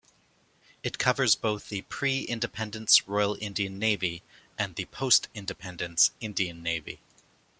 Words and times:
It 0.81 0.97
covers 0.97 1.35
both 1.35 1.69
the 1.69 1.83
pre-independence 1.83 3.07
Royal 3.07 3.37
Indian 3.39 3.77
Navy 3.77 4.23
and 4.57 4.73
the 4.75 4.85
post-independence 4.85 6.09
Indian 6.19 6.63
Navy. 6.63 7.01